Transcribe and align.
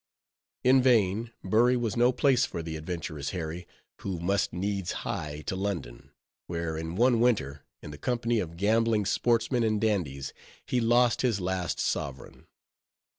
In 0.63 0.81
vain. 0.81 1.31
Bury 1.43 1.77
was 1.77 1.95
no 1.95 2.11
place 2.11 2.43
for 2.43 2.63
the 2.63 2.75
adventurous 2.75 3.29
Harry, 3.37 3.67
who 3.99 4.17
must 4.19 4.51
needs 4.51 4.91
hie 5.05 5.43
to 5.45 5.55
London, 5.55 6.09
where 6.47 6.75
in 6.75 6.95
one 6.95 7.19
winter, 7.19 7.61
in 7.83 7.91
the 7.91 7.99
company 7.99 8.39
of 8.39 8.57
gambling 8.57 9.05
sportsmen 9.05 9.61
and 9.61 9.79
dandies, 9.79 10.33
he 10.65 10.81
lost 10.81 11.21
his 11.21 11.39
last 11.39 11.79
sovereign. 11.79 12.47